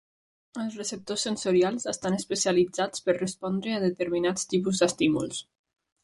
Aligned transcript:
Els 0.61 0.75
receptors 0.79 1.25
sensorials 1.27 1.83
estan 1.91 2.17
especialitzats 2.19 3.03
per 3.09 3.15
respondre 3.17 3.75
a 3.75 3.83
determinats 3.83 4.47
tipus 4.55 4.81
d'estímuls. 4.85 5.43